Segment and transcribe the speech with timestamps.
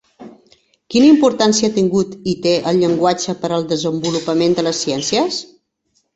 [0.93, 5.41] Quina importància ha tingut i té el llenguatge per al desenvolupament de les ciències?